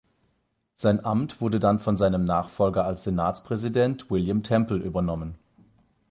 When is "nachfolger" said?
2.23-2.85